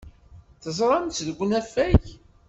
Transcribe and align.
Teẓram-tt 0.63 1.23
deg 1.27 1.37
unafag. 1.43 2.03